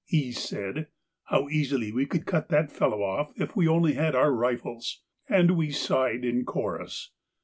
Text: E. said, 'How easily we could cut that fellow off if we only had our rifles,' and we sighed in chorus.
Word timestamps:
E. 0.09 0.31
said, 0.31 0.87
'How 1.25 1.47
easily 1.49 1.91
we 1.91 2.07
could 2.07 2.25
cut 2.25 2.49
that 2.49 2.71
fellow 2.71 3.03
off 3.03 3.31
if 3.39 3.55
we 3.55 3.67
only 3.67 3.93
had 3.93 4.15
our 4.15 4.33
rifles,' 4.33 5.03
and 5.29 5.55
we 5.55 5.69
sighed 5.69 6.25
in 6.25 6.43
chorus. 6.43 7.11